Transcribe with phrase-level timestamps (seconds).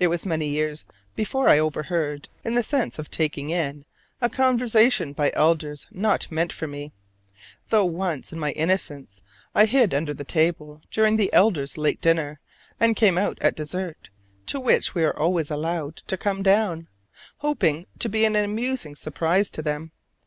[0.00, 3.84] It was many years before I overheard, in the sense of taking in,
[4.22, 6.94] a conversation by elders not meant for me:
[7.68, 9.20] though once, in my innocence,
[9.54, 12.40] I hid under the table during the elders' late dinner,
[12.80, 14.08] and came out at dessert,
[14.46, 16.88] to which we were always allowed to come down,
[17.40, 19.92] hoping to be an amusing surprise to them.